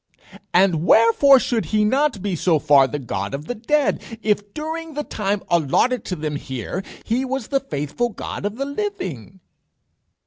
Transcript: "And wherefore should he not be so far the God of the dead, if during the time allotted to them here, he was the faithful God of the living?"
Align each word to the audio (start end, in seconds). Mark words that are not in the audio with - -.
"And 0.51 0.83
wherefore 0.83 1.39
should 1.39 1.65
he 1.65 1.85
not 1.85 2.23
be 2.23 2.35
so 2.35 2.57
far 2.57 2.87
the 2.87 2.97
God 2.97 3.35
of 3.35 3.45
the 3.45 3.53
dead, 3.53 4.01
if 4.23 4.51
during 4.55 4.95
the 4.95 5.03
time 5.03 5.43
allotted 5.47 6.03
to 6.05 6.15
them 6.15 6.37
here, 6.37 6.83
he 7.05 7.23
was 7.23 7.49
the 7.49 7.59
faithful 7.59 8.09
God 8.09 8.43
of 8.43 8.55
the 8.55 8.65
living?" 8.65 9.41